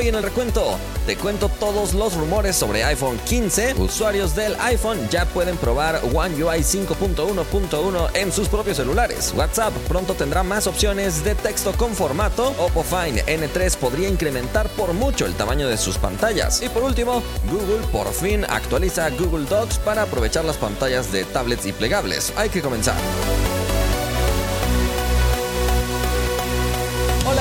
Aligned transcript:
Hoy 0.00 0.08
en 0.08 0.14
el 0.14 0.22
recuento 0.22 0.78
te 1.06 1.14
cuento 1.14 1.50
todos 1.60 1.92
los 1.92 2.14
rumores 2.14 2.56
sobre 2.56 2.84
iPhone 2.84 3.18
15. 3.18 3.74
Usuarios 3.74 4.34
del 4.34 4.56
iPhone 4.60 4.98
ya 5.10 5.26
pueden 5.26 5.58
probar 5.58 6.00
One 6.14 6.42
UI 6.42 6.60
5.1.1 6.60 8.10
en 8.14 8.32
sus 8.32 8.48
propios 8.48 8.78
celulares. 8.78 9.34
WhatsApp 9.36 9.74
pronto 9.88 10.14
tendrá 10.14 10.42
más 10.42 10.66
opciones 10.66 11.22
de 11.22 11.34
texto 11.34 11.72
con 11.72 11.92
formato. 11.92 12.54
Oppo 12.58 12.82
Find 12.82 13.18
N3 13.26 13.76
podría 13.76 14.08
incrementar 14.08 14.70
por 14.70 14.94
mucho 14.94 15.26
el 15.26 15.34
tamaño 15.34 15.68
de 15.68 15.76
sus 15.76 15.98
pantallas. 15.98 16.62
Y 16.62 16.70
por 16.70 16.82
último, 16.82 17.22
Google 17.50 17.86
por 17.92 18.10
fin 18.10 18.46
actualiza 18.48 19.10
Google 19.10 19.44
Docs 19.44 19.80
para 19.80 20.04
aprovechar 20.04 20.46
las 20.46 20.56
pantallas 20.56 21.12
de 21.12 21.24
tablets 21.24 21.66
y 21.66 21.74
plegables. 21.74 22.32
Hay 22.38 22.48
que 22.48 22.62
comenzar. 22.62 22.96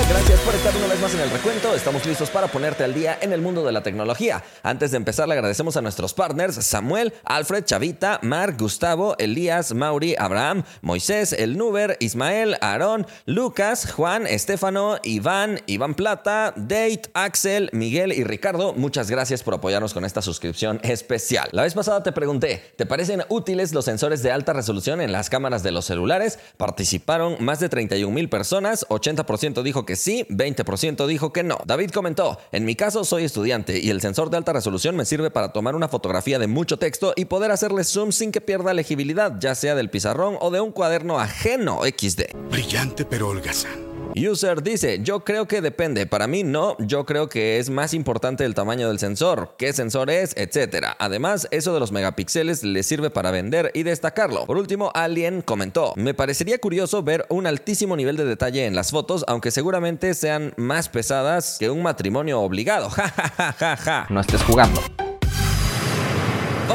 Gracias 0.07 0.39
por 0.39 0.55
estar 0.55 0.75
una 0.77 0.88
vez 0.88 1.00
más 1.02 1.13
en 1.13 1.20
el 1.20 1.29
recuento. 1.29 1.75
Estamos 1.75 2.05
listos 2.05 2.29
para 2.29 2.48
ponerte 2.48 2.84
al 2.84 2.93
día 2.93 3.18
en 3.21 3.34
el 3.34 3.41
mundo 3.41 3.66
de 3.66 3.73
la 3.73 3.84
tecnología. 3.84 4.43
Antes 4.63 4.91
de 4.91 4.98
empezar, 4.98 5.27
le 5.27 5.34
agradecemos 5.34 5.75
a 5.75 5.81
nuestros 5.81 6.13
partners 6.13 6.55
Samuel, 6.66 7.13
Alfred, 7.25 7.66
Chavita, 7.66 8.20
Mark, 8.23 8.55
Gustavo, 8.58 9.16
Elías, 9.17 9.73
Mauri, 9.73 10.16
Abraham, 10.17 10.63
Moisés, 10.81 11.34
El 11.34 11.58
Nuber, 11.58 11.98
Ismael, 11.99 12.55
Aarón, 12.62 13.08
Lucas, 13.25 13.91
Juan, 13.91 14.25
Estefano, 14.25 14.99
Iván, 15.03 15.59
Iván 15.66 15.95
Plata, 15.95 16.53
Date, 16.55 17.02
Axel, 17.13 17.70
Miguel 17.73 18.13
y 18.13 18.23
Ricardo. 18.23 18.73
Muchas 18.73 19.11
gracias 19.11 19.44
por 19.44 19.55
apoyarnos 19.55 19.94
con 19.94 20.05
esta 20.05 20.22
suscripción 20.22 20.80
especial. 20.84 21.50
La 21.52 21.63
vez 21.63 21.73
pasada 21.73 22.03
te 22.03 22.13
pregunté, 22.13 22.73
¿te 22.77 22.86
parecen 22.86 23.23
útiles 23.27 23.73
los 23.73 23.86
sensores 23.86 24.23
de 24.23 24.31
alta 24.31 24.53
resolución 24.53 25.02
en 25.02 25.11
las 25.11 25.30
cámaras 25.30 25.61
de 25.61 25.72
los 25.72 25.86
celulares? 25.86 26.39
Participaron 26.58 27.36
más 27.39 27.59
de 27.59 27.67
31 27.67 28.13
mil 28.13 28.30
personas, 28.30 28.88
80% 28.88 29.61
dijo 29.61 29.86
que 29.86 29.88
sí, 29.95 30.25
20% 30.29 31.07
dijo 31.07 31.34
que 31.34 31.43
no. 31.43 31.57
David 31.66 31.91
comentó, 31.91 32.38
en 32.52 32.66
mi 32.66 32.75
caso 32.75 33.03
soy 33.03 33.23
estudiante 33.23 33.80
y 33.80 33.89
el 33.89 34.02
sensor 34.02 34.30
de 34.30 34.38
alta 34.38 34.53
resolución 34.53 34.95
me 34.95 35.05
sirve 35.05 35.31
para 35.31 35.52
tomar 35.52 35.75
una 35.75 35.88
fotografía 35.88 36.39
de 36.39 36.47
mucho 36.47 36.77
texto 36.77 37.14
y 37.16 37.25
poder 37.25 37.52
hacerle 37.52 37.83
zoom 37.83 38.11
sin 38.11 38.31
que 38.31 38.41
pierda 38.41 38.73
legibilidad, 38.73 39.39
ya 39.39 39.55
sea 39.55 39.75
del 39.75 39.89
pizarrón 39.89 40.38
o 40.39 40.52
de 40.52 40.61
un 40.61 40.72
cuaderno 40.72 41.19
ajeno 41.19 41.81
XD. 41.83 42.36
Brillante 42.49 43.05
pero 43.05 43.30
holgazán. 43.30 43.89
User 44.28 44.62
dice, 44.64 45.00
yo 45.02 45.23
creo 45.23 45.48
que 45.48 45.62
depende, 45.62 46.06
para 46.06 46.28
mí 46.28 46.44
no, 46.44 46.75
yo 46.80 47.06
creo 47.06 47.30
que 47.30 47.59
es 47.59 47.70
más 47.70 47.94
importante 47.94 48.44
el 48.44 48.56
tamaño 48.56 48.88
del 48.88 49.00
sensor, 49.00 49.56
qué 49.58 49.72
sensor 49.73 50.09
es, 50.09 50.34
etcétera. 50.36 50.95
Además, 51.00 51.48
eso 51.52 51.73
de 51.73 51.80
los 51.80 51.92
megapíxeles 51.92 52.64
le 52.64 52.84
sirve 52.84 53.09
para 53.09 53.31
vender 53.31 53.72
y 53.73 53.84
destacarlo. 53.84 54.45
Por 54.45 54.58
último, 54.58 54.92
Alien 54.94 55.42
comentó, 55.42 55.94
me 55.95 56.14
parecería 56.14 56.59
curioso 56.59 57.03
ver 57.03 57.26
un 57.30 57.48
altísimo 57.48 57.95
nivel 57.95 58.17
de 58.17 58.26
detalle 58.26 58.66
en 58.66 58.76
las 58.76 58.92
fotos, 58.92 59.23
aunque 59.28 59.52
seguramente 59.52 60.14
sean 60.14 60.54
más 60.58 60.89
pesadas 60.89 61.58
que 61.59 61.70
un 61.70 61.81
matrimonio 61.81 62.42
obligado. 62.42 62.89
Ja, 63.00 63.08
ja, 63.08 63.30
ja, 63.30 63.54
ja, 63.54 63.78
ja. 63.78 64.08
No 64.09 64.20
estés 64.20 64.44
jugando. 64.44 64.81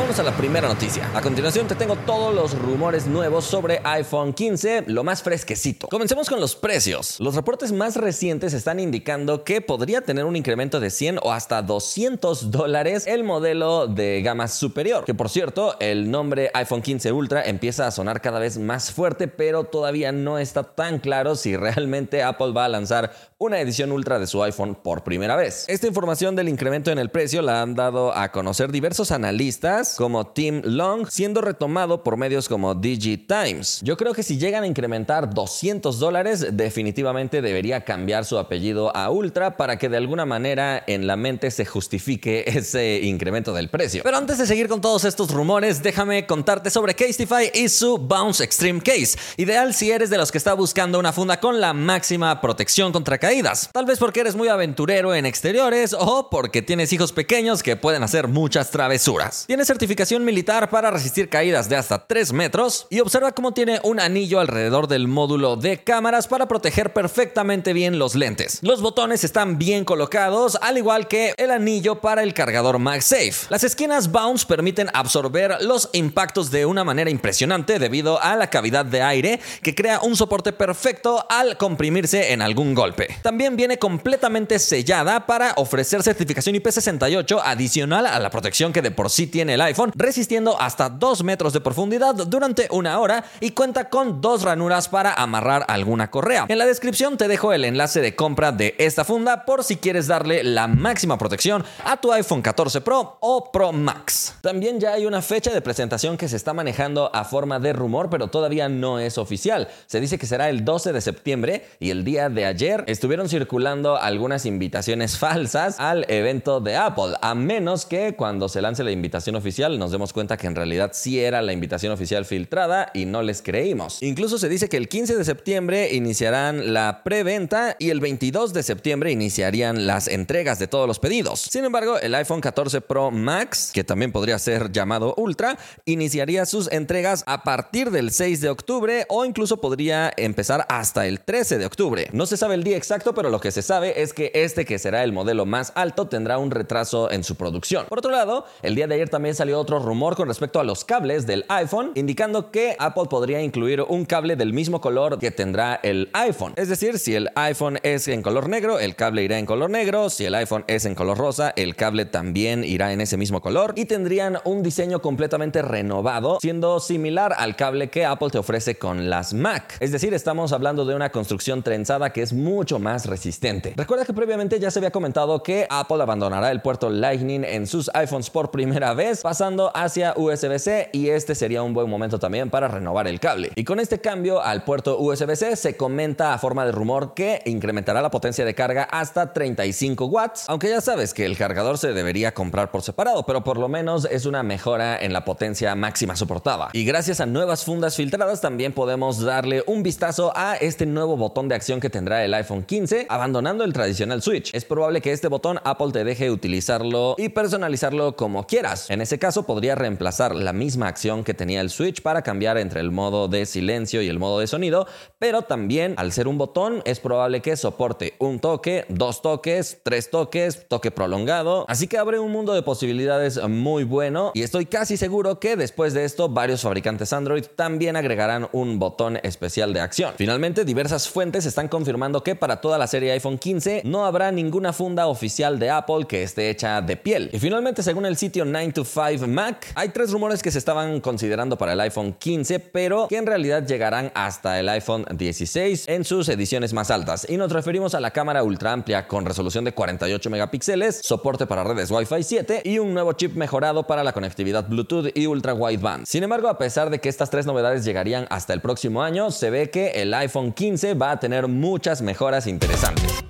Vamos 0.05 0.19
a 0.19 0.23
la 0.23 0.37
primera 0.37 0.69
noticia. 0.69 1.11
A 1.17 1.23
continuación 1.23 1.67
te 1.67 1.75
tengo 1.75 1.97
todos 1.97 2.35
los 2.35 2.59
rumores 2.59 3.07
nuevos 3.07 3.47
sobre 3.47 3.81
iPhone 3.85 4.35
15, 4.35 4.85
lo 4.89 5.03
más 5.03 5.23
fresquecito. 5.23 5.89
Comencemos 5.89 6.29
con 6.29 6.41
los 6.41 6.55
precios. 6.57 7.19
Los 7.21 7.35
reportes 7.35 7.73
más 7.73 7.97
recientes 7.97 8.53
están 8.53 8.81
indicando 8.81 9.45
que 9.45 9.63
podría 9.63 10.03
tener 10.03 10.27
un 10.27 10.37
incremento 10.37 10.79
de 10.79 10.91
100 10.91 11.21
o 11.23 11.33
hasta 11.33 11.63
200 11.63 12.51
dólares 12.51 13.07
el 13.07 13.25
modelo 13.25 13.87
de 13.87 14.21
gama 14.21 14.47
superior. 14.49 15.07
Que 15.07 15.15
por 15.15 15.31
cierto, 15.31 15.75
el 15.81 16.11
nombre 16.11 16.51
iPhone 16.53 16.83
15 16.83 17.11
Ultra 17.11 17.43
empieza 17.43 17.87
a 17.87 17.91
sonar 17.91 18.21
cada 18.21 18.39
vez 18.39 18.59
más 18.59 18.93
fuerte, 18.93 19.27
pero 19.27 19.65
todavía 19.65 20.13
no 20.13 20.39
está 20.39 20.65
tan 20.65 20.99
claro 20.99 21.35
si 21.35 21.57
realmente 21.57 22.23
Apple 22.23 22.53
va 22.53 22.67
a 22.67 22.69
lanzar 22.69 23.11
una 23.39 23.59
edición 23.59 23.91
ultra 23.91 24.19
de 24.19 24.27
su 24.27 24.43
iPhone 24.43 24.75
por 24.75 25.03
primera 25.03 25.35
vez. 25.35 25.65
Esta 25.69 25.87
información 25.87 26.37
del 26.37 26.51
incremento 26.51 26.91
en 26.91 26.99
el 26.99 27.11
precio 27.11 27.41
la 27.41 27.63
han 27.63 27.75
dado 27.75 28.15
a 28.15 28.31
conocer 28.33 28.71
diversos 28.71 29.11
analistas 29.11 29.94
como 29.97 30.27
Tim 30.27 30.63
Long, 30.65 31.07
siendo 31.09 31.41
retomado 31.41 32.03
por 32.03 32.17
medios 32.17 32.49
como 32.49 32.75
DigiTimes. 32.75 33.81
Yo 33.83 33.97
creo 33.97 34.13
que 34.15 34.23
si 34.23 34.39
llegan 34.39 34.65
a 34.65 34.67
incrementar 34.67 35.33
200 35.33 35.99
dólares, 35.99 36.47
definitivamente 36.53 37.43
debería 37.43 37.85
cambiar 37.85 38.25
su 38.25 38.39
apellido 38.39 38.95
a 38.97 39.11
Ultra 39.11 39.57
para 39.57 39.79
que 39.79 39.89
de 39.89 39.97
alguna 39.97 40.25
manera 40.25 40.83
en 40.87 41.07
la 41.07 41.17
mente 41.17 41.51
se 41.51 41.65
justifique 41.65 42.45
ese 42.47 43.01
incremento 43.03 43.53
del 43.53 43.69
precio. 43.69 44.03
Pero 44.03 44.17
antes 44.17 44.39
de 44.39 44.47
seguir 44.47 44.69
con 44.69 44.81
todos 44.81 45.05
estos 45.05 45.31
rumores, 45.31 45.83
déjame 45.83 46.27
contarte 46.27 46.71
sobre 46.71 46.95
Casetify 46.95 47.51
y 47.55 47.69
su 47.69 47.99
Bounce 47.99 48.43
Extreme 48.43 48.81
Case. 48.81 49.19
Ideal 49.37 49.75
si 49.75 49.91
eres 49.91 50.11
de 50.11 50.19
los 50.19 50.33
que 50.33 50.39
está 50.39 50.55
buscando 50.55 50.99
una 50.99 51.13
funda 51.13 51.39
con 51.39 51.61
la 51.61 51.73
máxima 51.73 52.41
protección 52.41 52.91
contra 52.93 53.19
caídas 53.19 53.35
Tal 53.73 53.85
vez 53.85 53.99
porque 53.99 54.21
eres 54.21 54.37
muy 54.37 54.49
aventurero 54.49 55.15
en 55.15 55.27
exteriores 55.27 55.95
o 55.99 56.31
porque 56.31 56.63
tienes 56.63 56.93
hijos 56.93 57.13
pequeños 57.13 57.63
que 57.63 57.77
pueden 57.77 58.03
hacer 58.03 58.29
muchas 58.29 58.71
travesuras. 58.71 59.45
Tiene 59.47 59.65
certificación 59.85 60.25
militar 60.25 60.71
para 60.71 60.91
resistir 60.91 61.29
caídas 61.29 61.69
de 61.69 61.77
hasta 61.77 62.07
3 62.07 62.33
metros 62.33 62.87
y 62.89 63.01
observa 63.01 63.33
cómo 63.33 63.53
tiene 63.53 63.81
un 63.85 64.01
anillo 64.01 64.41
alrededor 64.41 64.89
del 64.89 65.09
módulo 65.09 65.57
de 65.57 65.85
cámaras 65.85 66.27
para 66.27 66.49
proteger 66.49 66.95
perfectamente 66.95 67.75
bien 67.75 67.99
los 67.99 68.15
lentes. 68.15 68.61
Los 68.63 68.81
botones 68.81 69.25
están 69.25 69.59
bien 69.59 69.85
colocados, 69.85 70.57
al 70.63 70.79
igual 70.79 71.07
que 71.07 71.35
el 71.37 71.51
anillo 71.51 72.01
para 72.01 72.23
el 72.23 72.33
cargador 72.33 72.79
MagSafe. 72.79 73.49
Las 73.51 73.63
esquinas 73.63 74.11
Bounce 74.11 74.47
permiten 74.47 74.89
absorber 74.95 75.59
los 75.61 75.91
impactos 75.93 76.51
de 76.51 76.65
una 76.65 76.83
manera 76.83 77.11
impresionante 77.11 77.79
debido 77.79 78.19
a 78.23 78.37
la 78.37 78.49
cavidad 78.49 78.87
de 78.87 79.03
aire 79.03 79.39
que 79.63 79.75
crea 79.75 80.01
un 80.01 80.17
soporte 80.17 80.55
perfecto 80.55 81.27
al 81.29 81.59
comprimirse 81.59 82.33
en 82.33 82.41
algún 82.41 82.75
golpe. 82.75 83.09
También 83.21 83.55
viene 83.55 83.79
completamente 83.79 84.59
sellada 84.59 85.27
para 85.27 85.53
ofrecer 85.57 86.03
certificación 86.03 86.57
IP68 86.57 87.43
adicional 87.45 88.07
a 88.07 88.19
la 88.19 88.31
protección 88.31 88.73
que 88.73 88.81
de 88.81 88.91
por 88.91 89.11
sí 89.11 89.27
tiene 89.27 89.53
el 89.53 89.61
iPhone, 89.61 89.74
resistiendo 89.95 90.61
hasta 90.61 90.89
2 90.89 91.25
metros 91.25 91.53
de 91.53 91.61
profundidad 91.61 92.15
durante 92.15 92.69
una 92.71 92.99
hora 92.99 93.25
y 93.41 93.51
cuenta 93.51 93.89
con 93.89 94.21
dos 94.21 94.43
ranuras 94.43 94.89
para 94.89 95.15
amarrar 95.15 95.65
alguna 95.69 96.11
correa. 96.11 96.47
En 96.49 96.59
la 96.59 96.67
descripción 96.67 97.17
te 97.17 97.29
dejo 97.29 97.53
el 97.53 97.65
enlace 97.65 98.01
de 98.01 98.15
compra 98.15 98.53
de 98.53 98.75
esta 98.79 99.05
funda 99.05 99.45
por 99.45 99.65
si 99.65 99.77
quieres 99.77 100.07
darle 100.07 100.43
la 100.43 100.67
máxima 100.67 101.19
protección 101.19 101.65
a 101.85 101.97
tu 101.97 102.13
iPhone 102.13 102.43
14 102.43 102.81
Pro 102.81 103.19
o 103.21 103.51
Pro 103.51 103.73
Max. 103.73 104.37
También 104.41 104.81
ya 104.81 104.93
hay 104.93 105.07
una 105.07 105.23
fecha 105.23 105.53
de 105.53 105.61
presentación 105.61 106.17
que 106.17 106.29
se 106.29 106.37
está 106.37 106.53
manejando 106.53 107.11
a 107.15 107.25
forma 107.25 107.59
de 107.59 107.73
rumor, 107.73 108.11
pero 108.11 108.29
todavía 108.29 108.69
no 108.69 108.99
es 108.99 109.19
oficial. 109.19 109.69
Se 109.87 110.01
dice 110.01 110.19
que 110.19 110.27
será 110.27 110.49
el 110.49 110.65
12 110.65 110.93
de 110.93 111.01
septiembre 111.01 111.67
y 111.81 111.91
el 111.91 112.05
día 112.05 112.29
de 112.29 112.45
ayer 112.45 112.85
estuvieron 112.87 113.29
circulando 113.29 113.97
algunas 113.97 114.47
invitaciones 114.47 115.19
falsas 115.25 115.81
al 115.81 116.05
evento 116.11 116.61
de 116.61 116.77
Apple, 116.77 117.15
a 117.21 117.35
menos 117.35 117.87
que 117.87 118.15
cuando 118.17 118.49
se 118.49 118.63
lance 118.63 118.85
la 118.85 118.91
invitación 118.91 119.37
oficial 119.37 119.64
nos 119.71 119.93
demos 119.93 120.13
cuenta 120.13 120.37
que 120.37 120.47
en 120.47 120.55
realidad 120.55 120.91
sí 120.93 121.21
era 121.21 121.43
la 121.43 121.53
invitación 121.53 121.93
oficial 121.93 122.25
filtrada 122.25 122.91
y 122.95 123.07
no 123.07 123.23
les 123.23 123.43
creímos. 123.43 124.03
Incluso 124.03 124.39
se 124.39 124.49
dice 124.49 124.69
que 124.69 124.77
el 124.77 124.89
15 124.89 125.17
de 125.17 125.25
septiembre 125.25 125.95
iniciarán 125.95 126.73
la 126.75 127.03
preventa 127.05 127.77
y 127.79 127.91
el 127.91 128.01
22 128.01 128.53
de 128.53 128.63
septiembre 128.63 129.11
iniciarían 129.11 129.87
las 129.87 130.09
entregas 130.09 130.59
de 130.59 130.67
todos 130.67 130.87
los 130.87 130.99
pedidos. 130.99 131.41
Sin 131.41 131.65
embargo, 131.65 131.99
el 131.99 132.15
iPhone 132.15 132.41
14 132.41 132.81
Pro 132.81 133.11
Max, 133.11 133.71
que 133.73 133.85
también 133.85 134.13
podría 134.13 134.39
ser 134.39 134.71
llamado 134.71 135.15
Ultra, 135.17 135.59
iniciaría 135.85 136.47
sus 136.47 136.71
entregas 136.71 137.25
a 137.27 137.43
partir 137.43 137.91
del 137.91 138.11
6 138.11 138.41
de 138.41 138.51
octubre 138.51 139.07
o 139.09 139.25
incluso 139.25 139.61
podría 139.61 140.13
empezar 140.17 140.67
hasta 140.69 141.07
el 141.07 141.21
13 141.21 141.59
de 141.59 141.67
octubre. 141.67 142.09
No 142.13 142.27
se 142.27 142.37
sabe 142.37 142.55
el 142.55 142.65
día 142.65 142.77
exacto 142.77 143.15
pero 143.15 143.31
lo 143.31 143.41
que 143.41 143.51
se 143.51 143.63
sabe 143.63 144.03
es 144.03 144.13
que 144.13 144.31
este 144.35 144.65
que 144.65 144.79
será 144.79 145.05
el 145.05 145.13
modelo 145.13 145.47
más 145.47 145.73
alto 145.75 146.07
tendrá 146.07 146.39
un 146.39 146.51
retraso 146.51 147.11
en 147.11 147.25
su 147.25 147.37
producción. 147.37 147.87
Por 147.89 147.99
otro 147.99 148.11
lado, 148.11 148.47
el 148.63 148.75
día 148.75 148.87
de 148.87 148.95
ayer 148.95 149.09
también 149.09 149.35
salió 149.35 149.54
otro 149.55 149.79
rumor 149.79 150.17
con 150.17 150.29
respecto 150.29 150.61
a 150.61 150.65
los 150.65 150.85
cables 150.85 151.27
del 151.27 151.45
iPhone, 151.49 151.93
indicando 151.95 152.51
que 152.51 152.77
Apple 152.79 153.05
podría 153.09 153.43
incluir 153.43 153.83
un 153.83 154.05
cable 154.05 154.37
del 154.37 154.53
mismo 154.53 154.81
color 154.81 155.19
que 155.19 155.31
tendrá 155.31 155.81
el 155.83 156.11
iPhone. 156.13 156.53
Es 156.57 156.69
decir, 156.69 156.99
si 156.99 157.15
el 157.15 157.31
iPhone 157.35 157.79
es 157.83 158.09
en 158.09 158.23
color 158.23 158.49
negro, 158.49 158.79
el 158.79 158.97
cable 158.97 159.23
irá 159.23 159.39
en 159.39 159.47
color 159.47 159.71
negro, 159.71 160.11
si 160.11 160.25
el 160.25 160.35
iPhone 160.35 160.65
es 160.67 160.85
en 160.85 160.95
color 160.95 161.19
rosa, 161.19 161.53
el 161.57 161.77
cable 161.77 162.05
también 162.05 162.65
irá 162.65 162.93
en 162.93 163.01
ese 163.01 163.17
mismo 163.17 163.41
color 163.41 163.75
y 163.77 163.85
tendrían 163.85 164.39
un 164.45 164.63
diseño 164.63 165.01
completamente 165.01 165.63
renovado, 165.63 166.39
siendo 166.41 166.81
similar 166.81 167.35
al 167.37 167.57
cable 167.57 167.91
que 167.91 168.05
Apple 168.05 168.31
te 168.31 168.39
ofrece 168.39 168.77
con 168.77 169.09
las 169.09 169.35
Mac. 169.35 169.77
Es 169.81 169.93
decir, 169.93 170.15
estamos 170.15 170.53
hablando 170.53 170.85
de 170.85 170.95
una 170.95 171.11
construcción 171.11 171.63
trenzada 171.63 172.13
que 172.13 172.23
es 172.23 172.33
mucho 172.33 172.79
más 172.79 173.07
resistente. 173.07 173.75
Recuerda 173.77 174.05
que 174.05 174.13
previamente 174.13 174.59
ya 174.59 174.71
se 174.71 174.79
había 174.79 174.91
comentado 174.91 175.43
que 175.43 175.67
Apple 175.71 176.03
abandonará 176.03 176.51
el 176.51 176.63
puerto 176.63 176.91
Lightning 176.91 177.45
en 177.45 177.67
sus 177.67 177.91
iPhones 177.95 178.31
por 178.31 178.51
primera 178.51 178.95
vez, 178.95 179.23
pasando 179.23 179.44
hacia 179.75 180.15
USB-C 180.17 180.89
y 180.93 181.11
este 181.11 181.35
sería 181.35 181.63
un 181.63 181.75
buen 181.75 181.91
momento 181.91 182.19
también 182.19 182.49
para 182.49 182.67
renovar 182.67 183.07
el 183.07 183.21
cable. 183.21 183.51
Y 183.57 183.65
con 183.65 183.79
este 183.79 184.01
cambio 184.01 184.43
al 184.43 184.65
puerto 184.65 184.99
USB-C 184.99 185.57
se 185.57 185.77
comenta 185.77 186.33
a 186.33 186.39
forma 186.39 186.65
de 186.65 186.73
rumor 186.73 187.13
que 187.13 187.43
incrementará 187.45 188.01
la 188.01 188.11
potencia 188.11 188.47
de 188.47 188.55
carga 188.55 188.85
hasta 188.85 189.35
35 189.35 190.07
watts, 190.07 190.45
aunque 190.49 190.71
ya 190.71 190.81
sabes 190.81 191.13
que 191.13 191.27
el 191.27 191.37
cargador 191.37 191.77
se 191.77 191.93
debería 191.93 192.33
comprar 192.33 192.71
por 192.71 192.81
separado, 192.81 193.27
pero 193.27 193.45
por 193.45 193.59
lo 193.59 193.69
menos 193.69 194.09
es 194.11 194.25
una 194.25 194.43
mejora 194.43 194.97
en 194.99 195.13
la 195.13 195.27
potencia 195.27 195.75
máxima 195.75 196.17
soportada. 196.17 196.71
Y 196.73 196.87
gracias 196.87 197.21
a 197.21 197.27
nuevas 197.27 197.67
fundas 197.67 197.97
filtradas 197.97 198.41
también 198.41 198.73
podemos 198.73 199.21
darle 199.21 199.63
un 199.67 199.83
vistazo 199.83 200.33
a 200.35 200.57
este 200.57 200.87
nuevo 200.87 201.19
botón 201.19 201.49
de 201.49 201.55
acción 201.55 201.81
que 201.81 201.91
tendrá 201.91 202.25
el 202.25 202.33
iPhone 202.33 202.63
15, 202.63 203.07
abandonando 203.11 203.63
el 203.63 203.75
tradicional 203.75 204.23
switch. 204.23 204.55
Es 204.55 204.65
probable 204.65 205.03
que 205.03 205.13
este 205.13 205.29
botón 205.29 205.61
Apple 205.65 205.93
te 205.93 206.03
deje 206.03 206.31
utilizarlo 206.31 207.15
y 207.19 207.29
personalizarlo 207.29 208.17
como 208.17 208.47
quieras. 208.47 208.89
En 208.91 209.01
ese 209.01 209.19
caso 209.19 209.34
podría 209.43 209.75
reemplazar 209.75 210.35
la 210.35 210.53
misma 210.53 210.89
acción 210.89 211.25
que 211.25 211.35
tenía 211.35 211.61
el 211.61 211.69
Switch 211.69 212.01
para 212.01 212.23
cambiar 212.23 212.57
entre 212.57 212.81
el 212.81 212.93
modo 212.93 213.29
de 213.29 213.45
silencio 213.45 214.01
y 214.01 214.09
el 214.09 214.19
modo 214.21 214.39
de 214.39 214.47
sonido, 214.47 214.87
pero 215.19 215.43
también 215.43 215.95
al 215.99 216.13
ser 216.13 216.29
un 216.29 216.39
botón 216.39 216.81
es 216.85 217.01
probable 217.01 217.43
que 217.43 217.57
soporte 217.57 218.15
un 218.21 218.39
toque, 218.39 218.85
dos 218.89 219.21
toques, 219.21 219.81
tres 219.83 220.11
toques, 220.11 220.69
toque 220.69 220.91
prolongado, 220.91 221.67
así 221.69 221.89
que 221.89 221.99
abre 221.99 222.19
un 222.19 222.33
mundo 222.33 222.55
de 222.55 222.63
posibilidades 222.63 223.43
muy 223.49 223.85
bueno 223.85 224.31
y 224.35 224.43
estoy 224.43 224.67
casi 224.67 224.97
seguro 224.97 225.41
que 225.41 225.57
después 225.57 225.93
de 225.93 226.05
esto 226.05 226.29
varios 226.29 226.63
fabricantes 226.63 227.13
Android 227.13 227.45
también 227.57 227.97
agregarán 227.97 228.49
un 228.53 228.79
botón 228.79 229.19
especial 229.23 229.73
de 229.73 229.81
acción. 229.81 230.15
Finalmente, 230.17 230.65
diversas 230.65 231.09
fuentes 231.09 231.47
están 231.47 231.69
confirmando 231.69 232.23
que 232.23 232.35
para 232.35 232.61
toda 232.61 232.79
la 232.79 232.87
serie 232.87 233.13
iPhone 233.13 233.39
15 233.39 233.83
no 233.85 234.05
habrá 234.07 234.31
ninguna 234.31 234.73
funda 234.73 235.07
oficial 235.07 235.59
de 235.59 235.71
Apple 235.71 236.07
que 236.07 236.23
esté 236.23 236.51
hecha 236.51 236.81
de 236.81 236.97
piel. 236.97 237.31
Y 237.33 237.39
finalmente, 237.39 237.83
según 237.83 238.07
el 238.07 238.17
sitio 238.17 238.45
9 238.45 238.73
to 238.73 238.85
5 238.85 239.24
Mac, 239.33 239.73
hay 239.75 239.91
tres 239.91 240.11
rumores 240.11 240.43
que 240.43 240.51
se 240.51 240.59
estaban 240.59 241.01
considerando 241.01 241.57
para 241.57 241.73
el 241.73 241.81
iPhone 241.81 242.15
15, 242.15 242.61
pero 242.61 243.09
que 243.09 243.17
en 243.17 243.27
realidad 243.27 243.67
llegarán 243.67 244.11
hasta 244.15 244.59
el 244.59 244.69
iPhone 244.69 245.07
16 245.11 245.89
en 245.89 246.05
sus 246.05 246.29
ediciones 246.29 246.73
más 246.73 246.91
altas. 246.91 247.27
Y 247.29 247.37
nos 247.37 247.53
referimos 247.53 247.95
a 247.95 248.01
la 248.01 248.11
cámara 248.11 248.43
ultra 248.43 248.73
amplia 248.73 249.07
con 249.07 249.25
resolución 249.25 249.65
de 249.65 249.73
48 249.73 250.31
megapíxeles, 250.31 251.01
soporte 251.03 251.47
para 251.47 251.65
redes 251.65 251.91
Wi-Fi 251.91 252.23
7 252.23 252.63
y 252.65 252.79
un 252.79 252.95
nuevo 252.95 253.13
chip 253.13 253.35
mejorado 253.37 253.87
para 253.87 254.05
la 254.05 254.13
conectividad 254.13 254.69
Bluetooth 254.69 255.11
y 255.15 255.27
ultra 255.27 255.55
wideband. 255.55 256.07
Sin 256.07 256.23
embargo, 256.23 256.49
a 256.49 256.59
pesar 256.59 256.91
de 256.91 257.01
que 257.01 257.09
estas 257.09 257.31
tres 257.31 257.47
novedades 257.47 257.85
llegarían 257.85 258.27
hasta 258.31 258.53
el 258.53 258.61
próximo 258.61 259.03
año, 259.03 259.31
se 259.31 259.51
ve 259.51 259.71
que 259.71 260.03
el 260.03 260.13
iPhone 260.15 260.53
15 260.53 260.95
va 260.95 261.13
a 261.13 261.21
tener 261.21 261.49
muchas 261.49 262.03
mejoras 262.03 262.47
interesantes. 262.47 263.25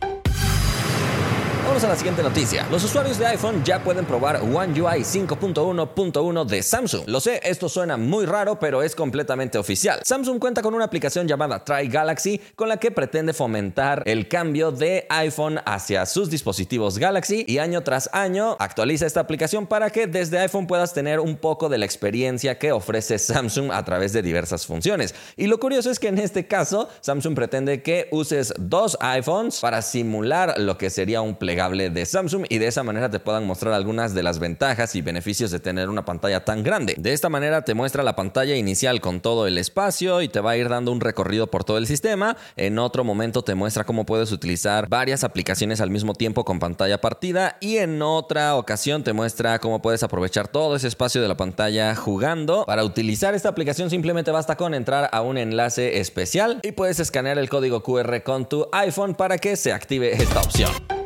Vamos 1.75 1.87
a 1.87 1.89
la 1.89 1.97
siguiente 1.97 2.23
noticia. 2.23 2.69
Los 2.71 2.85
usuarios 2.85 3.19
de 3.19 3.27
iPhone 3.27 3.65
ya 3.65 3.83
pueden 3.83 4.05
probar 4.05 4.37
One 4.37 4.81
UI 4.81 5.01
5.1.1 5.01 6.45
de 6.45 6.63
Samsung. 6.63 7.03
Lo 7.09 7.19
sé, 7.19 7.41
esto 7.43 7.69
suena 7.69 7.97
muy 7.97 8.27
raro, 8.27 8.61
pero 8.61 8.81
es 8.81 8.95
completamente 8.95 9.59
oficial. 9.59 9.99
Samsung 10.05 10.39
cuenta 10.39 10.63
con 10.63 10.73
una 10.75 10.85
aplicación 10.85 11.27
llamada 11.27 11.65
Try 11.65 11.89
Galaxy 11.89 12.41
con 12.55 12.69
la 12.69 12.77
que 12.77 12.93
pretende 12.93 13.33
fomentar 13.33 14.05
el 14.07 14.29
cambio 14.29 14.71
de 14.71 15.05
iPhone 15.09 15.59
hacia 15.67 16.07
sus 16.07 16.31
dispositivos 16.31 16.97
Galaxy 16.97 17.45
y 17.49 17.59
año 17.59 17.83
tras 17.83 18.09
año 18.13 18.55
actualiza 18.61 19.07
esta 19.07 19.19
aplicación 19.19 19.67
para 19.67 19.91
que 19.91 20.07
desde 20.07 20.39
iPhone 20.39 20.69
puedas 20.69 20.95
tener 20.95 21.19
un 21.19 21.37
poco 21.37 21.69
de 21.69 21.79
la 21.79 21.87
experiencia 21.87 22.57
que 22.57 22.71
ofrece 22.71 23.19
Samsung 23.19 23.73
a 23.73 23.85
través 23.85 24.13
de 24.13 24.23
diversas 24.23 24.65
funciones. 24.65 25.13
Y 25.37 25.49
lo 25.49 25.59
curioso 25.59 25.91
es 25.91 25.99
que 25.99 26.07
en 26.07 26.19
este 26.19 26.47
caso 26.47 26.89
Samsung 27.01 27.35
pretende 27.35 27.83
que 27.83 28.07
uses 28.13 28.55
dos 28.59 28.97
iPhones 29.01 29.59
para 29.59 29.83
simular 29.83 30.61
lo 30.61 30.79
que 30.79 30.89
sería 30.89 31.21
un 31.21 31.35
plegable 31.65 31.91
de 31.91 32.05
Samsung 32.05 32.47
y 32.49 32.59
de 32.59 32.67
esa 32.67 32.83
manera 32.83 33.11
te 33.11 33.21
puedan 33.21 33.47
mostrar 33.47 33.75
algunas 33.75 34.15
de 34.15 34.23
las 34.23 34.39
ventajas 34.39 34.95
y 34.95 35.03
beneficios 35.03 35.51
de 35.51 35.61
tener 35.61 35.89
una 35.89 36.05
pantalla 36.05 36.45
tan 36.45 36.63
grande. 36.63 36.95
De 36.99 37.13
esta 37.13 37.29
manera 37.29 37.63
te 37.63 37.75
muestra 37.75 38.03
la 38.03 38.17
pantalla 38.17 38.55
inicial 38.57 39.01
con 39.01 39.21
todo 39.21 39.47
el 39.47 39.57
espacio 39.57 40.21
y 40.21 40.29
te 40.29 40.41
va 40.41 40.53
a 40.53 40.57
ir 40.57 40.69
dando 40.69 40.93
un 40.93 41.01
recorrido 41.01 41.47
por 41.47 41.65
todo 41.65 41.79
el 41.79 41.87
sistema. 41.87 42.37
En 42.57 42.79
otro 42.79 43.05
momento 43.05 43.43
te 43.43 43.55
muestra 43.55 43.85
cómo 43.85 44.05
puedes 44.05 44.33
utilizar 44.33 44.89
varias 44.89 45.25
aplicaciones 45.25 45.81
al 45.81 45.91
mismo 45.91 46.15
tiempo 46.15 46.45
con 46.45 46.59
pantalla 46.59 47.01
partida 47.01 47.57
y 47.61 47.79
en 47.79 48.03
otra 48.03 48.57
ocasión 48.57 49.03
te 49.03 49.13
muestra 49.13 49.59
cómo 49.59 49.81
puedes 49.81 50.03
aprovechar 50.03 50.49
todo 50.49 50.77
ese 50.77 50.89
espacio 50.89 51.23
de 51.23 51.29
la 51.29 51.37
pantalla 51.37 51.95
jugando. 51.95 52.65
Para 52.67 52.85
utilizar 52.85 53.35
esta 53.35 53.49
aplicación 53.49 53.91
simplemente 53.91 54.31
basta 54.31 54.57
con 54.57 54.75
entrar 54.75 55.09
a 55.13 55.23
un 55.23 55.39
enlace 55.39 55.99
especial 55.99 56.61
y 56.63 56.73
puedes 56.73 57.01
escanear 57.01 57.39
el 57.39 57.49
código 57.49 57.83
QR 57.83 58.23
con 58.23 58.49
tu 58.49 58.67
iPhone 58.73 59.15
para 59.15 59.39
que 59.39 59.57
se 59.57 59.73
active 59.73 60.13
esta 60.13 60.41
opción. 60.41 61.04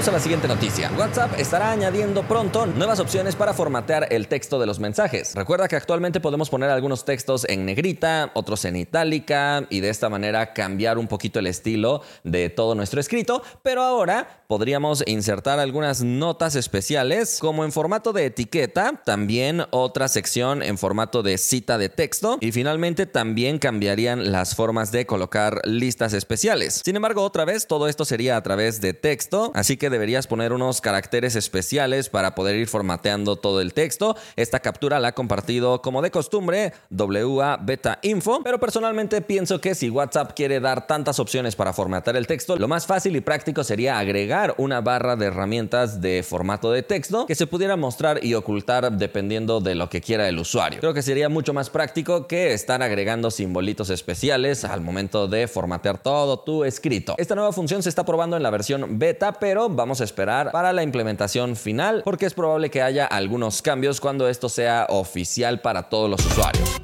A 0.00 0.12
la 0.12 0.18
siguiente 0.18 0.48
noticia. 0.48 0.90
WhatsApp 0.96 1.38
estará 1.38 1.72
añadiendo 1.72 2.22
pronto 2.22 2.64
nuevas 2.64 3.00
opciones 3.00 3.36
para 3.36 3.52
formatear 3.52 4.08
el 4.10 4.28
texto 4.28 4.58
de 4.58 4.64
los 4.64 4.80
mensajes. 4.80 5.34
Recuerda 5.34 5.68
que 5.68 5.76
actualmente 5.76 6.20
podemos 6.20 6.48
poner 6.48 6.70
algunos 6.70 7.04
textos 7.04 7.44
en 7.46 7.66
negrita, 7.66 8.30
otros 8.32 8.64
en 8.64 8.76
itálica 8.76 9.66
y 9.68 9.80
de 9.80 9.90
esta 9.90 10.08
manera 10.08 10.54
cambiar 10.54 10.96
un 10.96 11.06
poquito 11.06 11.38
el 11.38 11.46
estilo 11.48 12.00
de 12.24 12.48
todo 12.48 12.74
nuestro 12.74 12.98
escrito, 12.98 13.42
pero 13.62 13.82
ahora 13.82 14.42
podríamos 14.48 15.04
insertar 15.06 15.60
algunas 15.60 16.02
notas 16.02 16.56
especiales 16.56 17.38
como 17.38 17.64
en 17.64 17.70
formato 17.70 18.14
de 18.14 18.24
etiqueta, 18.24 19.02
también 19.04 19.64
otra 19.70 20.08
sección 20.08 20.62
en 20.62 20.78
formato 20.78 21.22
de 21.22 21.36
cita 21.36 21.76
de 21.76 21.90
texto 21.90 22.38
y 22.40 22.52
finalmente 22.52 23.04
también 23.04 23.58
cambiarían 23.58 24.32
las 24.32 24.54
formas 24.54 24.92
de 24.92 25.04
colocar 25.04 25.60
listas 25.64 26.14
especiales. 26.14 26.80
Sin 26.84 26.96
embargo, 26.96 27.22
otra 27.22 27.44
vez 27.44 27.66
todo 27.66 27.86
esto 27.86 28.06
sería 28.06 28.38
a 28.38 28.42
través 28.42 28.80
de 28.80 28.94
texto, 28.94 29.52
así 29.54 29.76
que 29.76 29.89
deberías 29.90 30.26
poner 30.26 30.52
unos 30.52 30.80
caracteres 30.80 31.36
especiales 31.36 32.08
para 32.08 32.34
poder 32.34 32.56
ir 32.56 32.68
formateando 32.68 33.36
todo 33.36 33.60
el 33.60 33.74
texto. 33.74 34.16
Esta 34.36 34.60
captura 34.60 34.98
la 35.00 35.08
ha 35.08 35.12
compartido 35.12 35.82
como 35.82 36.00
de 36.02 36.10
costumbre 36.10 36.72
WA 36.90 37.58
Beta 37.58 37.98
Info, 38.02 38.40
pero 38.42 38.58
personalmente 38.58 39.20
pienso 39.20 39.60
que 39.60 39.74
si 39.74 39.90
WhatsApp 39.90 40.32
quiere 40.34 40.60
dar 40.60 40.86
tantas 40.86 41.18
opciones 41.18 41.56
para 41.56 41.72
formatear 41.72 42.16
el 42.16 42.26
texto, 42.26 42.56
lo 42.56 42.68
más 42.68 42.86
fácil 42.86 43.16
y 43.16 43.20
práctico 43.20 43.64
sería 43.64 43.98
agregar 43.98 44.54
una 44.56 44.80
barra 44.80 45.16
de 45.16 45.26
herramientas 45.26 46.00
de 46.00 46.22
formato 46.22 46.72
de 46.72 46.82
texto 46.82 47.26
que 47.26 47.34
se 47.34 47.46
pudiera 47.46 47.76
mostrar 47.76 48.24
y 48.24 48.34
ocultar 48.34 48.92
dependiendo 48.92 49.60
de 49.60 49.74
lo 49.74 49.90
que 49.90 50.00
quiera 50.00 50.28
el 50.28 50.38
usuario. 50.38 50.80
Creo 50.80 50.94
que 50.94 51.02
sería 51.02 51.28
mucho 51.28 51.52
más 51.52 51.70
práctico 51.70 52.26
que 52.26 52.52
estar 52.52 52.82
agregando 52.82 53.30
simbolitos 53.30 53.90
especiales 53.90 54.64
al 54.64 54.80
momento 54.80 55.28
de 55.28 55.48
formatear 55.48 55.98
todo 55.98 56.40
tu 56.40 56.64
escrito. 56.64 57.14
Esta 57.18 57.34
nueva 57.34 57.52
función 57.52 57.82
se 57.82 57.88
está 57.88 58.04
probando 58.04 58.36
en 58.36 58.42
la 58.42 58.50
versión 58.50 58.98
beta, 58.98 59.32
pero 59.32 59.68
vamos 59.80 60.02
a 60.02 60.04
esperar 60.04 60.52
para 60.52 60.72
la 60.74 60.82
implementación 60.82 61.56
final 61.56 62.02
porque 62.04 62.26
es 62.26 62.34
probable 62.34 62.70
que 62.70 62.82
haya 62.82 63.06
algunos 63.06 63.62
cambios 63.62 63.98
cuando 64.00 64.28
esto 64.28 64.48
sea 64.48 64.86
oficial 64.90 65.60
para 65.60 65.88
todos 65.88 66.10
los 66.10 66.24
usuarios 66.26 66.80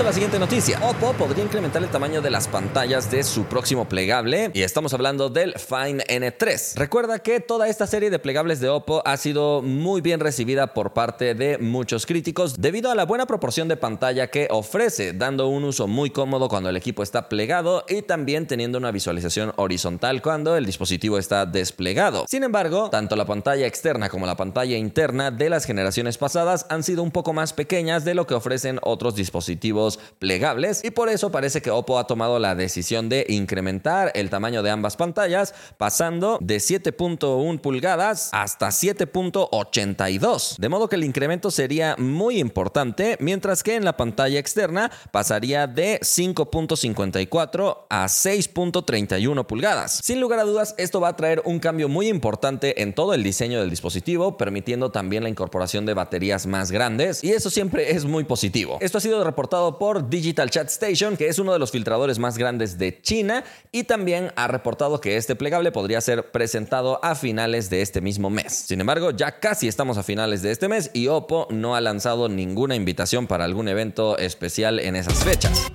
a 0.00 0.02
la 0.02 0.12
siguiente 0.12 0.38
noticia. 0.38 0.78
Oppo 0.82 1.14
podría 1.14 1.42
incrementar 1.42 1.82
el 1.82 1.88
tamaño 1.88 2.20
de 2.20 2.28
las 2.28 2.48
pantallas 2.48 3.10
de 3.10 3.22
su 3.22 3.44
próximo 3.44 3.88
plegable 3.88 4.50
y 4.52 4.60
estamos 4.60 4.92
hablando 4.92 5.30
del 5.30 5.54
Fine 5.54 6.04
N3. 6.04 6.74
Recuerda 6.76 7.20
que 7.20 7.40
toda 7.40 7.66
esta 7.68 7.86
serie 7.86 8.10
de 8.10 8.18
plegables 8.18 8.60
de 8.60 8.68
Oppo 8.68 9.00
ha 9.06 9.16
sido 9.16 9.62
muy 9.62 10.02
bien 10.02 10.20
recibida 10.20 10.74
por 10.74 10.92
parte 10.92 11.34
de 11.34 11.56
muchos 11.56 12.04
críticos 12.04 12.60
debido 12.60 12.90
a 12.90 12.94
la 12.94 13.06
buena 13.06 13.24
proporción 13.24 13.68
de 13.68 13.78
pantalla 13.78 14.26
que 14.26 14.48
ofrece, 14.50 15.14
dando 15.14 15.48
un 15.48 15.64
uso 15.64 15.86
muy 15.86 16.10
cómodo 16.10 16.48
cuando 16.48 16.68
el 16.68 16.76
equipo 16.76 17.02
está 17.02 17.30
plegado 17.30 17.84
y 17.88 18.02
también 18.02 18.46
teniendo 18.46 18.76
una 18.76 18.90
visualización 18.90 19.54
horizontal 19.56 20.20
cuando 20.20 20.56
el 20.56 20.66
dispositivo 20.66 21.16
está 21.16 21.46
desplegado. 21.46 22.26
Sin 22.28 22.42
embargo, 22.42 22.90
tanto 22.90 23.16
la 23.16 23.24
pantalla 23.24 23.66
externa 23.66 24.10
como 24.10 24.26
la 24.26 24.36
pantalla 24.36 24.76
interna 24.76 25.30
de 25.30 25.48
las 25.48 25.64
generaciones 25.64 26.18
pasadas 26.18 26.66
han 26.68 26.82
sido 26.82 27.02
un 27.02 27.12
poco 27.12 27.32
más 27.32 27.54
pequeñas 27.54 28.04
de 28.04 28.14
lo 28.14 28.26
que 28.26 28.34
ofrecen 28.34 28.78
otros 28.82 29.14
dispositivos 29.14 29.85
plegables 30.18 30.84
y 30.84 30.90
por 30.90 31.08
eso 31.08 31.30
parece 31.30 31.62
que 31.62 31.70
Oppo 31.70 31.98
ha 31.98 32.06
tomado 32.06 32.38
la 32.38 32.54
decisión 32.54 33.08
de 33.08 33.26
incrementar 33.28 34.10
el 34.14 34.30
tamaño 34.30 34.62
de 34.62 34.70
ambas 34.70 34.96
pantallas 34.96 35.54
pasando 35.78 36.38
de 36.40 36.56
7.1 36.56 37.60
pulgadas 37.60 38.30
hasta 38.32 38.68
7.82. 38.68 40.56
De 40.58 40.68
modo 40.68 40.88
que 40.88 40.96
el 40.96 41.04
incremento 41.04 41.50
sería 41.50 41.94
muy 41.98 42.38
importante 42.38 43.16
mientras 43.20 43.62
que 43.62 43.74
en 43.74 43.84
la 43.84 43.96
pantalla 43.96 44.38
externa 44.38 44.90
pasaría 45.10 45.66
de 45.66 46.00
5.54 46.00 47.78
a 47.88 48.06
6.31 48.06 49.46
pulgadas. 49.46 50.00
Sin 50.02 50.20
lugar 50.20 50.40
a 50.40 50.44
dudas, 50.44 50.74
esto 50.78 51.00
va 51.00 51.08
a 51.08 51.16
traer 51.16 51.42
un 51.44 51.58
cambio 51.58 51.88
muy 51.88 52.08
importante 52.08 52.82
en 52.82 52.94
todo 52.94 53.14
el 53.14 53.22
diseño 53.22 53.60
del 53.60 53.70
dispositivo, 53.70 54.36
permitiendo 54.36 54.90
también 54.90 55.22
la 55.22 55.28
incorporación 55.28 55.86
de 55.86 55.94
baterías 55.94 56.46
más 56.46 56.70
grandes 56.70 57.22
y 57.22 57.30
eso 57.30 57.50
siempre 57.50 57.92
es 57.92 58.04
muy 58.04 58.24
positivo. 58.24 58.78
Esto 58.80 58.98
ha 58.98 59.00
sido 59.00 59.22
reportado 59.24 59.75
por 59.78 60.08
Digital 60.08 60.50
Chat 60.50 60.68
Station, 60.68 61.16
que 61.16 61.28
es 61.28 61.38
uno 61.38 61.52
de 61.52 61.58
los 61.58 61.70
filtradores 61.70 62.18
más 62.18 62.38
grandes 62.38 62.78
de 62.78 63.00
China, 63.00 63.44
y 63.72 63.84
también 63.84 64.32
ha 64.36 64.48
reportado 64.48 65.00
que 65.00 65.16
este 65.16 65.36
plegable 65.36 65.72
podría 65.72 66.00
ser 66.00 66.30
presentado 66.30 67.02
a 67.04 67.14
finales 67.14 67.70
de 67.70 67.82
este 67.82 68.00
mismo 68.00 68.30
mes. 68.30 68.52
Sin 68.52 68.80
embargo, 68.80 69.10
ya 69.10 69.40
casi 69.40 69.68
estamos 69.68 69.98
a 69.98 70.02
finales 70.02 70.42
de 70.42 70.50
este 70.50 70.68
mes 70.68 70.90
y 70.92 71.08
Oppo 71.08 71.48
no 71.50 71.74
ha 71.76 71.80
lanzado 71.80 72.28
ninguna 72.28 72.74
invitación 72.76 73.26
para 73.26 73.44
algún 73.44 73.68
evento 73.68 74.18
especial 74.18 74.78
en 74.80 74.96
esas 74.96 75.24
fechas. 75.24 75.70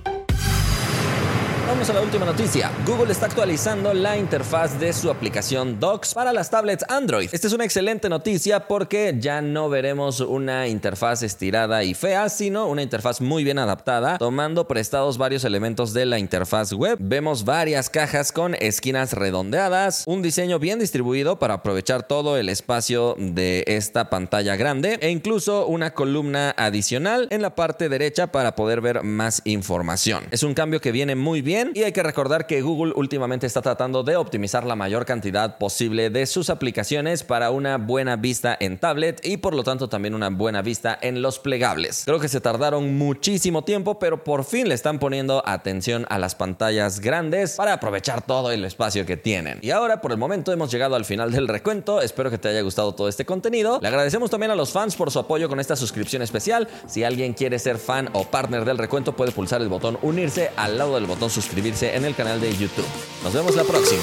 Vamos 1.72 1.88
a 1.88 1.94
la 1.94 2.02
última 2.02 2.26
noticia. 2.26 2.70
Google 2.84 3.10
está 3.10 3.24
actualizando 3.24 3.94
la 3.94 4.18
interfaz 4.18 4.78
de 4.78 4.92
su 4.92 5.10
aplicación 5.10 5.80
Docs 5.80 6.12
para 6.12 6.30
las 6.30 6.50
tablets 6.50 6.84
Android. 6.86 7.30
Esta 7.32 7.46
es 7.46 7.52
una 7.54 7.64
excelente 7.64 8.10
noticia 8.10 8.68
porque 8.68 9.14
ya 9.18 9.40
no 9.40 9.70
veremos 9.70 10.20
una 10.20 10.68
interfaz 10.68 11.22
estirada 11.22 11.82
y 11.82 11.94
fea, 11.94 12.28
sino 12.28 12.66
una 12.66 12.82
interfaz 12.82 13.22
muy 13.22 13.42
bien 13.42 13.58
adaptada, 13.58 14.18
tomando 14.18 14.68
prestados 14.68 15.16
varios 15.16 15.44
elementos 15.44 15.94
de 15.94 16.04
la 16.04 16.18
interfaz 16.18 16.74
web. 16.74 16.98
Vemos 17.00 17.46
varias 17.46 17.88
cajas 17.88 18.32
con 18.32 18.54
esquinas 18.56 19.14
redondeadas, 19.14 20.04
un 20.06 20.20
diseño 20.20 20.58
bien 20.58 20.78
distribuido 20.78 21.38
para 21.38 21.54
aprovechar 21.54 22.02
todo 22.02 22.36
el 22.36 22.50
espacio 22.50 23.16
de 23.18 23.64
esta 23.66 24.10
pantalla 24.10 24.56
grande 24.56 24.98
e 25.00 25.08
incluso 25.08 25.66
una 25.66 25.94
columna 25.94 26.54
adicional 26.58 27.28
en 27.30 27.40
la 27.40 27.54
parte 27.54 27.88
derecha 27.88 28.26
para 28.26 28.56
poder 28.56 28.82
ver 28.82 29.04
más 29.04 29.40
información. 29.46 30.24
Es 30.32 30.42
un 30.42 30.52
cambio 30.52 30.78
que 30.82 30.92
viene 30.92 31.14
muy 31.14 31.40
bien 31.40 31.61
y 31.74 31.82
hay 31.82 31.92
que 31.92 32.02
recordar 32.02 32.46
que 32.46 32.62
Google 32.62 32.92
últimamente 32.96 33.46
está 33.46 33.62
tratando 33.62 34.02
de 34.02 34.16
optimizar 34.16 34.64
la 34.64 34.76
mayor 34.76 35.04
cantidad 35.04 35.58
posible 35.58 36.10
de 36.10 36.26
sus 36.26 36.50
aplicaciones 36.50 37.22
para 37.22 37.50
una 37.50 37.78
buena 37.78 38.16
vista 38.16 38.56
en 38.58 38.78
tablet 38.78 39.20
y 39.24 39.36
por 39.36 39.54
lo 39.54 39.62
tanto 39.62 39.88
también 39.88 40.14
una 40.14 40.30
buena 40.30 40.62
vista 40.62 40.98
en 41.00 41.22
los 41.22 41.38
plegables. 41.38 42.02
Creo 42.04 42.20
que 42.20 42.28
se 42.28 42.40
tardaron 42.40 42.96
muchísimo 42.96 43.64
tiempo, 43.64 43.98
pero 43.98 44.24
por 44.24 44.44
fin 44.44 44.68
le 44.68 44.74
están 44.74 44.98
poniendo 44.98 45.42
atención 45.46 46.06
a 46.08 46.18
las 46.18 46.34
pantallas 46.34 47.00
grandes 47.00 47.56
para 47.56 47.74
aprovechar 47.74 48.22
todo 48.22 48.50
el 48.50 48.64
espacio 48.64 49.06
que 49.06 49.16
tienen. 49.16 49.58
Y 49.62 49.70
ahora 49.70 50.00
por 50.00 50.12
el 50.12 50.18
momento 50.18 50.52
hemos 50.52 50.70
llegado 50.70 50.96
al 50.96 51.04
final 51.04 51.32
del 51.32 51.48
recuento. 51.48 52.00
Espero 52.00 52.30
que 52.30 52.38
te 52.38 52.48
haya 52.48 52.62
gustado 52.62 52.94
todo 52.94 53.08
este 53.08 53.24
contenido. 53.24 53.78
Le 53.80 53.88
agradecemos 53.88 54.30
también 54.30 54.52
a 54.52 54.56
los 54.56 54.72
fans 54.72 54.96
por 54.96 55.10
su 55.10 55.18
apoyo 55.18 55.48
con 55.48 55.60
esta 55.60 55.76
suscripción 55.76 56.22
especial. 56.22 56.68
Si 56.86 57.04
alguien 57.04 57.34
quiere 57.34 57.58
ser 57.58 57.78
fan 57.78 58.08
o 58.12 58.24
partner 58.24 58.64
del 58.64 58.78
recuento, 58.78 59.14
puede 59.14 59.32
pulsar 59.32 59.60
el 59.60 59.68
botón 59.68 59.98
unirse 60.02 60.50
al 60.56 60.78
lado 60.78 60.94
del 60.94 61.06
botón 61.06 61.30
suscribirse 61.52 61.94
en 61.94 62.06
el 62.06 62.14
canal 62.14 62.40
de 62.40 62.50
YouTube. 62.56 62.86
Nos 63.22 63.34
vemos 63.34 63.54
la 63.54 63.64
próxima. 63.64 64.02